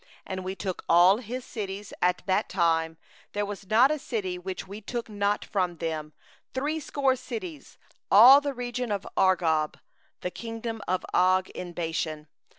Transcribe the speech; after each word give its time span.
4And 0.27 0.41
we 0.41 0.55
took 0.55 0.83
all 0.89 1.17
his 1.17 1.45
cities 1.45 1.93
at 2.01 2.23
that 2.25 2.49
time; 2.49 2.97
there 3.33 3.45
was 3.45 3.67
not 3.69 3.91
a 3.91 3.99
city 3.99 4.39
which 4.39 4.65
we 4.67 4.81
took 4.81 5.09
not 5.09 5.45
from 5.45 5.77
them; 5.77 6.13
threescore 6.55 7.15
cities, 7.15 7.77
all 8.09 8.41
the 8.41 8.55
region 8.55 8.91
of 8.91 9.05
Argob, 9.15 9.77
the 10.21 10.31
kingdom 10.31 10.81
of 10.87 11.05
Og 11.13 11.49
in 11.51 11.73
Bashan. 11.73 12.25